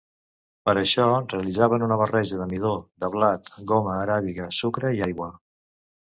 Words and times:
Per 0.69 0.73
a 0.77 0.79
això, 0.83 1.03
realitzaven 1.33 1.85
una 1.87 1.97
barreja 2.03 2.39
de 2.39 2.47
midó 2.55 2.73
de 3.05 3.11
blat, 3.17 3.53
goma 3.75 3.95
aràbiga, 4.07 4.49
sucre 4.63 4.95
i 4.99 5.07
aigua. 5.11 5.31